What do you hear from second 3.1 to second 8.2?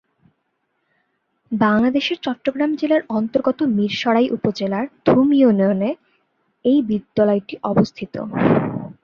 অন্তর্গত মীরসরাই উপজেলার ধুম ইউনিয়নে এ বিদ্যালয়টি অবস্থিত।